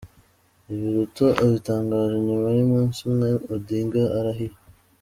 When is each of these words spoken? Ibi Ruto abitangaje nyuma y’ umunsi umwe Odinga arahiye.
Ibi 0.71 0.87
Ruto 0.95 1.25
abitangaje 1.43 2.15
nyuma 2.27 2.47
y’ 2.57 2.59
umunsi 2.65 2.99
umwe 3.07 3.29
Odinga 3.53 4.01
arahiye. 4.17 4.57